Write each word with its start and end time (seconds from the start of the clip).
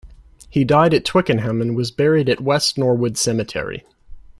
He 0.49 0.63
died 0.65 0.95
at 0.95 1.05
Twickenham 1.05 1.61
and 1.61 1.75
was 1.75 1.91
buried 1.91 2.27
at 2.27 2.41
West 2.41 2.75
Norwood 2.75 3.19
Cemetery. 3.19 3.85